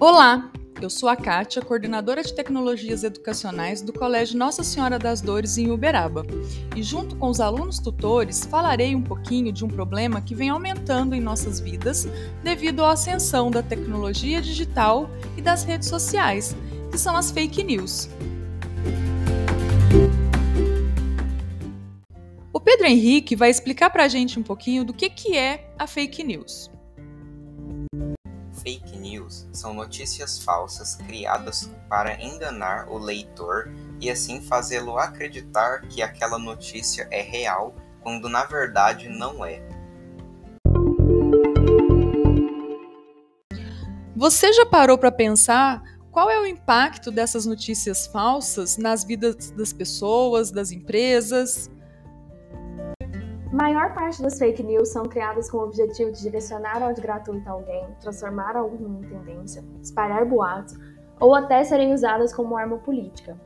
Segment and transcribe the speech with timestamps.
[0.00, 0.50] Olá,
[0.82, 5.70] eu sou a Kátia, coordenadora de tecnologias educacionais do Colégio Nossa Senhora das Dores em
[5.70, 6.26] Uberaba.
[6.74, 11.14] E junto com os alunos tutores, falarei um pouquinho de um problema que vem aumentando
[11.14, 12.08] em nossas vidas
[12.42, 16.56] devido à ascensão da tecnologia digital e das redes sociais,
[16.90, 18.08] que são as fake news.
[22.52, 25.86] O Pedro Henrique vai explicar para a gente um pouquinho do que, que é a
[25.86, 26.73] fake news
[28.64, 36.00] fake news são notícias falsas criadas para enganar o leitor e assim fazê-lo acreditar que
[36.00, 39.62] aquela notícia é real, quando na verdade não é.
[44.16, 49.72] Você já parou para pensar qual é o impacto dessas notícias falsas nas vidas das
[49.72, 51.68] pessoas, das empresas?
[53.54, 57.52] Maior parte das fake news são criadas com o objetivo de direcionar ódio gratuito a
[57.52, 60.76] alguém, transformar algo em tendência, espalhar boatos
[61.20, 63.40] ou até serem usadas como arma política.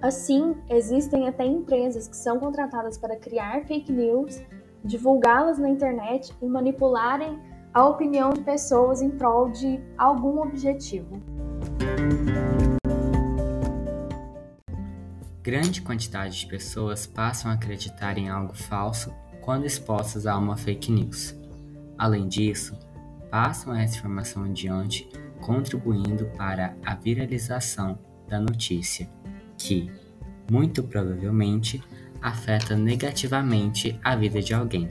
[0.00, 4.42] Assim, existem até empresas que são contratadas para criar fake news,
[4.82, 7.38] divulgá-las na internet e manipularem
[7.74, 11.20] a opinião de pessoas em prol de algum objetivo.
[15.42, 19.12] Grande quantidade de pessoas passam a acreditar em algo falso
[19.44, 21.36] quando expostas a uma fake news.
[21.98, 22.78] Além disso,
[23.30, 25.06] passam essa informação adiante,
[25.42, 29.06] contribuindo para a viralização da notícia,
[29.58, 29.92] que,
[30.50, 31.82] muito provavelmente,
[32.22, 34.90] afeta negativamente a vida de alguém.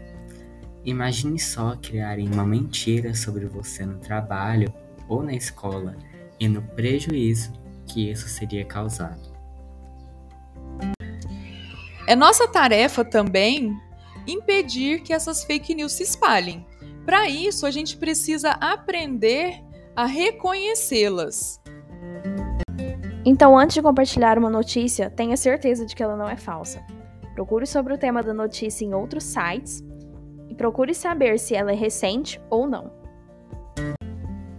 [0.85, 4.71] Imagine só criarem uma mentira sobre você no trabalho
[5.07, 5.95] ou na escola
[6.39, 7.51] e no prejuízo
[7.87, 9.33] que isso seria causado.
[12.05, 13.75] É nossa tarefa também
[14.27, 16.65] impedir que essas fake news se espalhem.
[17.05, 19.61] Para isso, a gente precisa aprender
[19.95, 21.61] a reconhecê-las.
[23.25, 26.85] Então, antes de compartilhar uma notícia, tenha certeza de que ela não é falsa.
[27.33, 29.83] Procure sobre o tema da notícia em outros sites
[30.49, 32.91] e procure saber se ela é recente ou não.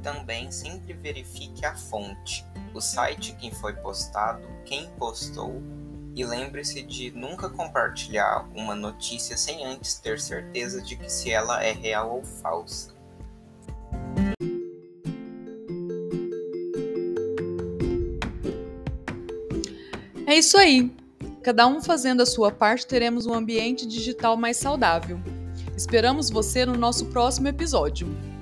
[0.02, 5.62] Também sempre verifique a fonte, o site quem foi postado, quem postou
[6.14, 11.62] e lembre-se de nunca compartilhar uma notícia sem antes ter certeza de que se ela
[11.64, 12.94] é real ou falsa.
[20.26, 20.90] É isso aí.
[21.42, 25.20] Cada um fazendo a sua parte, teremos um ambiente digital mais saudável.
[25.76, 28.33] Esperamos você no nosso próximo episódio.